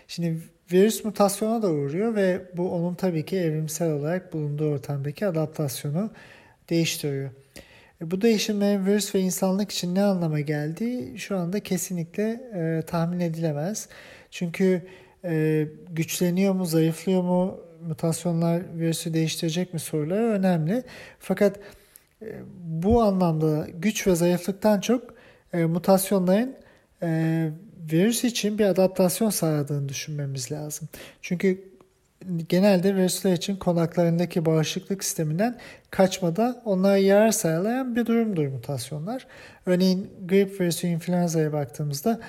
Şimdi 0.08 0.42
virüs 0.72 1.06
mutasyona 1.06 1.62
da 1.62 1.70
uğruyor 1.70 2.16
ve 2.16 2.42
bu 2.58 2.72
onun 2.72 2.96
tabii 2.96 3.26
ki 3.26 3.38
evrimsel 3.38 3.92
olarak 3.92 4.34
bulunduğu 4.34 4.72
ortamdaki 4.72 5.28
adaptasyonu 5.28 6.12
değiştiriyor. 6.70 7.30
E, 8.02 8.12
bu 8.12 8.22
değişimlerin 8.22 8.86
virüs 8.86 9.16
ve 9.16 9.20
insanlık 9.20 9.72
için 9.72 9.96
ne 9.96 10.04
anlama 10.04 10.40
geldiği 10.40 11.20
şu 11.20 11.38
anda 11.38 11.60
kesinlikle 11.60 12.42
e, 12.56 12.82
tahmin 12.88 13.20
edilemez. 13.20 13.90
Çünkü 14.32 14.82
e, 15.26 15.68
güçleniyor 15.90 16.54
mu, 16.54 16.66
zayıflıyor 16.66 17.24
mu, 17.24 17.60
mutasyonlar 17.88 18.62
virüsü 18.78 19.14
değiştirecek 19.14 19.74
mi 19.74 19.80
soruları 19.80 20.24
önemli. 20.24 20.84
Fakat 21.20 21.60
bu 22.64 23.02
anlamda 23.02 23.68
güç 23.74 24.08
ve 24.08 24.16
zayıflıktan 24.16 24.80
çok 24.80 25.14
e, 25.54 25.66
mutasyonların 25.66 26.56
e, 27.04 27.50
virüs 27.92 28.24
için 28.24 28.60
bir 28.60 28.66
adaptasyon 28.66 29.30
sağladığını 29.30 29.90
düşünmemiz 29.90 30.52
lazım. 30.52 30.90
Çünkü 31.22 31.64
genelde 32.50 32.96
virüsler 32.96 33.34
için 33.34 33.56
konaklarındaki 33.56 34.46
bağışıklık 34.46 35.04
sisteminden 35.04 35.58
kaçmada 35.92 36.62
onlara 36.66 36.98
yarar 36.98 37.32
sağlayan 37.32 37.96
bir 37.96 38.06
durumdur 38.06 38.48
mutasyonlar. 38.48 39.28
Örneğin 39.66 40.12
grip 40.26 40.62
virüsü 40.62 40.88
influenza'ya 40.88 41.54
baktığımızda 41.54 42.20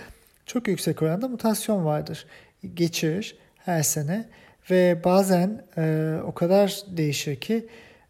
çok 0.46 0.68
yüksek 0.68 1.02
oranda 1.02 1.28
mutasyon 1.28 1.84
vardır. 1.84 2.26
Geçirir 2.74 3.38
her 3.56 3.82
sene 3.82 4.24
ve 4.70 5.04
bazen 5.04 5.64
e, 5.76 6.14
o 6.26 6.34
kadar 6.34 6.80
değişir 6.86 7.36
ki 7.36 7.66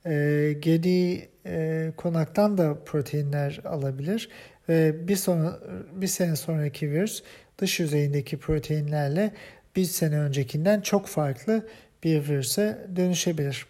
e, 0.07 0.53
geri 0.61 1.29
e, 1.47 1.93
konaktan 1.97 2.59
da 2.59 2.85
proteinler 2.85 3.61
alabilir 3.65 4.29
ve 4.69 5.09
bir 5.09 5.17
sonra 5.17 5.61
bir 5.93 6.07
sene 6.07 6.37
sonraki 6.37 6.91
virüs 6.91 7.23
dış 7.59 7.81
yüzeyindeki 7.81 8.39
proteinlerle 8.39 9.33
bir 9.77 9.85
sene 9.85 10.19
öncekinden 10.19 10.81
çok 10.81 11.07
farklı 11.07 11.67
bir 12.05 12.29
virüse 12.29 12.87
dönüşebilir. 12.97 13.67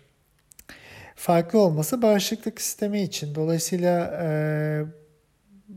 Farklı 1.17 1.59
olması 1.59 2.03
bağışıklık 2.03 2.61
sistemi 2.61 3.03
için. 3.03 3.35
Dolayısıyla 3.35 4.21
e, 4.23 4.29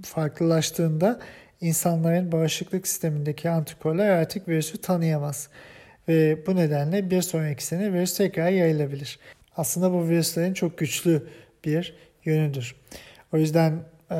farklılaştığında 0.04 1.20
insanların 1.62 2.32
bağışıklık 2.32 2.88
sistemindeki 2.88 3.50
antikorlar 3.50 4.10
artık 4.10 4.48
virüsü 4.48 4.82
tanıyamaz. 4.82 5.50
Ve 6.08 6.48
bu 6.48 6.56
nedenle 6.56 7.12
bir 7.12 7.22
sonraki 7.22 7.66
sene 7.66 7.94
virüs 7.94 8.18
tekrar 8.18 8.50
yayılabilir. 8.50 9.20
Aslında 9.60 9.94
bu 9.94 10.10
virüslerin 10.10 10.54
çok 10.54 10.78
güçlü 10.78 11.28
bir 11.66 11.96
yönüdür. 12.26 12.76
O 13.34 13.38
yüzden 13.38 13.72
e, 14.12 14.16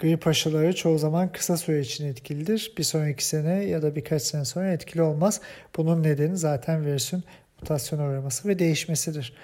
grip 0.00 0.26
aşıları 0.26 0.74
çoğu 0.74 0.98
zaman 0.98 1.32
kısa 1.32 1.56
süre 1.56 1.80
için 1.80 2.06
etkilidir. 2.06 2.72
Bir 2.78 2.82
sonraki 2.82 3.24
sene 3.24 3.64
ya 3.64 3.82
da 3.82 3.96
birkaç 3.96 4.22
sene 4.22 4.44
sonra 4.44 4.72
etkili 4.72 5.02
olmaz. 5.02 5.40
Bunun 5.76 6.02
nedeni 6.02 6.36
zaten 6.36 6.86
virüsün 6.86 7.24
mutasyon 7.60 7.98
uğraması 7.98 8.48
ve 8.48 8.58
değişmesidir. 8.58 9.36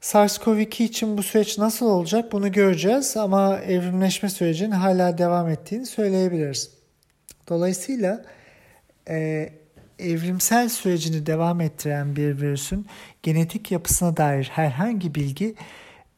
SARS-CoV-2 0.00 0.82
için 0.82 1.18
bu 1.18 1.22
süreç 1.22 1.58
nasıl 1.58 1.86
olacak 1.86 2.32
bunu 2.32 2.52
göreceğiz 2.52 3.16
ama 3.16 3.60
evrimleşme 3.60 4.28
sürecinin 4.28 4.70
hala 4.70 5.18
devam 5.18 5.48
ettiğini 5.48 5.86
söyleyebiliriz. 5.86 6.70
Dolayısıyla 7.48 8.24
e, 9.08 9.48
evrimsel 9.98 10.68
sürecini 10.68 11.26
devam 11.26 11.60
ettiren 11.60 12.16
bir 12.16 12.40
virüsün 12.40 12.86
genetik 13.22 13.70
yapısına 13.70 14.16
dair 14.16 14.44
herhangi 14.44 15.14
bilgi 15.14 15.54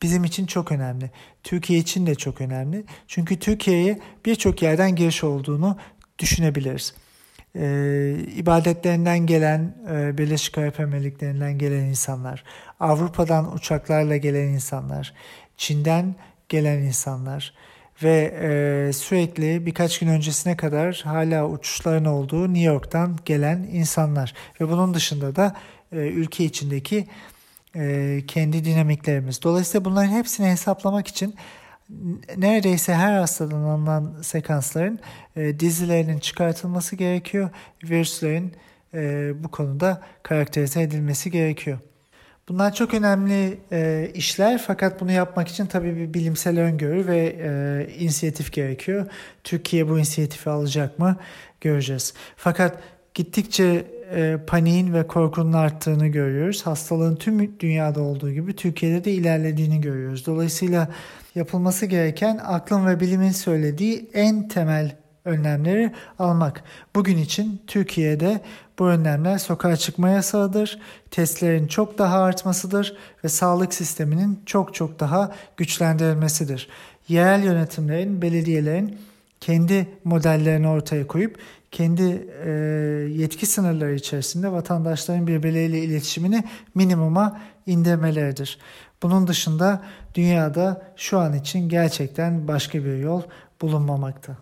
bizim 0.02 0.24
için 0.24 0.46
çok 0.46 0.72
önemli. 0.72 1.10
Türkiye 1.42 1.78
için 1.78 2.06
de 2.06 2.14
çok 2.14 2.40
önemli. 2.40 2.84
Çünkü 3.06 3.38
Türkiye'ye 3.38 3.98
birçok 4.26 4.62
yerden 4.62 4.96
giriş 4.96 5.24
olduğunu 5.24 5.76
düşünebiliriz. 6.18 6.94
Ee, 7.56 8.16
ibadetlerinden 8.36 9.18
gelen, 9.18 9.74
e, 9.90 10.18
Birleşik 10.18 10.58
Arap 10.58 10.80
Emirlikleri'nden 10.80 11.58
gelen 11.58 11.84
insanlar, 11.84 12.44
Avrupa'dan 12.80 13.54
uçaklarla 13.54 14.16
gelen 14.16 14.48
insanlar, 14.48 15.14
Çin'den 15.56 16.14
gelen 16.48 16.78
insanlar 16.78 17.54
ve 18.02 18.34
e, 18.42 18.92
sürekli 18.92 19.66
birkaç 19.66 19.98
gün 19.98 20.08
öncesine 20.08 20.56
kadar 20.56 21.02
hala 21.04 21.48
uçuşların 21.48 22.04
olduğu 22.04 22.54
New 22.54 22.72
York'tan 22.72 23.18
gelen 23.24 23.68
insanlar 23.72 24.34
ve 24.60 24.68
bunun 24.68 24.94
dışında 24.94 25.36
da 25.36 25.56
e, 25.92 25.96
ülke 25.96 26.44
içindeki 26.44 27.06
e, 27.76 28.20
kendi 28.26 28.64
dinamiklerimiz. 28.64 29.42
Dolayısıyla 29.42 29.84
bunların 29.84 30.10
hepsini 30.10 30.46
hesaplamak 30.46 31.08
için 31.08 31.34
neredeyse 32.36 32.94
her 32.94 33.18
hastadan 33.18 33.62
alınan 33.62 34.16
sekansların 34.22 34.98
e, 35.36 35.60
dizilerinin 35.60 36.18
çıkartılması 36.18 36.96
gerekiyor. 36.96 37.50
Virüslerin 37.84 38.52
e, 38.94 39.32
bu 39.44 39.50
konuda 39.50 40.02
karakterize 40.22 40.82
edilmesi 40.82 41.30
gerekiyor. 41.30 41.78
Bunlar 42.48 42.74
çok 42.74 42.94
önemli 42.94 43.58
e, 43.72 44.10
işler 44.14 44.62
fakat 44.66 45.00
bunu 45.00 45.12
yapmak 45.12 45.48
için 45.48 45.66
tabii 45.66 45.96
bir 45.96 46.14
bilimsel 46.14 46.60
öngörü 46.60 47.06
ve 47.06 47.36
e, 47.40 47.94
inisiyatif 47.98 48.52
gerekiyor. 48.52 49.06
Türkiye 49.44 49.88
bu 49.88 49.98
inisiyatifi 49.98 50.50
alacak 50.50 50.98
mı 50.98 51.16
göreceğiz. 51.60 52.14
Fakat 52.36 52.78
gittikçe 53.14 53.84
e, 54.14 54.38
paniğin 54.46 54.94
ve 54.94 55.06
korkunun 55.06 55.52
arttığını 55.52 56.06
görüyoruz. 56.06 56.66
Hastalığın 56.66 57.16
tüm 57.16 57.60
dünyada 57.60 58.00
olduğu 58.00 58.32
gibi 58.32 58.56
Türkiye'de 58.56 59.04
de 59.04 59.12
ilerlediğini 59.12 59.80
görüyoruz. 59.80 60.26
Dolayısıyla 60.26 60.88
yapılması 61.34 61.86
gereken 61.86 62.40
aklın 62.44 62.86
ve 62.86 63.00
bilimin 63.00 63.30
söylediği 63.30 64.10
en 64.14 64.48
temel 64.48 64.96
önlemleri 65.24 65.92
almak. 66.18 66.62
Bugün 66.94 67.18
için 67.18 67.62
Türkiye'de 67.66 68.40
bu 68.78 68.86
önlemler 68.86 69.38
sokağa 69.38 69.76
çıkma 69.76 70.08
yasağıdır, 70.08 70.78
testlerin 71.10 71.66
çok 71.66 71.98
daha 71.98 72.22
artmasıdır 72.22 72.96
ve 73.24 73.28
sağlık 73.28 73.74
sisteminin 73.74 74.42
çok 74.46 74.74
çok 74.74 75.00
daha 75.00 75.32
güçlendirilmesidir. 75.56 76.68
Yerel 77.08 77.44
yönetimlerin, 77.44 78.22
belediyelerin 78.22 78.98
kendi 79.40 79.88
modellerini 80.04 80.68
ortaya 80.68 81.06
koyup 81.06 81.38
kendi 81.70 82.28
e, 82.44 82.50
yetki 83.10 83.46
sınırları 83.46 83.94
içerisinde 83.94 84.52
vatandaşların 84.52 85.26
birbirleriyle 85.26 85.78
iletişimini 85.78 86.44
minimuma 86.74 87.40
indirmeleridir. 87.66 88.58
Bunun 89.02 89.26
dışında 89.26 89.82
dünyada 90.14 90.92
şu 90.96 91.18
an 91.18 91.34
için 91.34 91.68
gerçekten 91.68 92.48
başka 92.48 92.84
bir 92.84 92.96
yol 92.96 93.22
bulunmamakta. 93.60 94.36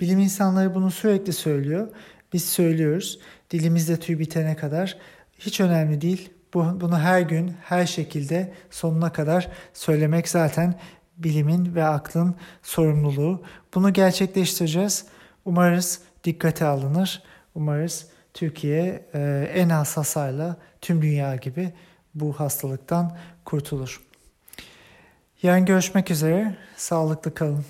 Bilim 0.00 0.18
insanları 0.18 0.74
bunu 0.74 0.90
sürekli 0.90 1.32
söylüyor. 1.32 1.88
Biz 2.32 2.44
söylüyoruz. 2.44 3.18
Dilimizde 3.50 3.96
tüy 3.96 4.18
bitene 4.18 4.56
kadar 4.56 4.98
hiç 5.38 5.60
önemli 5.60 6.00
değil. 6.00 6.30
Bu, 6.54 6.80
bunu 6.80 6.98
her 6.98 7.20
gün, 7.20 7.54
her 7.62 7.86
şekilde 7.86 8.52
sonuna 8.70 9.12
kadar 9.12 9.48
söylemek 9.74 10.28
zaten 10.28 10.74
bilimin 11.16 11.74
ve 11.74 11.84
aklın 11.84 12.34
sorumluluğu. 12.62 13.42
Bunu 13.74 13.92
gerçekleştireceğiz. 13.92 15.04
Umarız 15.44 16.00
dikkate 16.24 16.64
alınır. 16.64 17.22
Umarız 17.54 18.06
Türkiye 18.34 19.06
e, 19.14 19.50
en 19.54 19.68
az 19.68 19.96
hasarla 19.96 20.56
tüm 20.80 21.02
dünya 21.02 21.36
gibi 21.36 21.72
bu 22.14 22.32
hastalıktan 22.32 23.16
kurtulur. 23.44 24.00
Yarın 25.42 25.64
görüşmek 25.64 26.10
üzere. 26.10 26.56
Sağlıklı 26.76 27.34
kalın. 27.34 27.64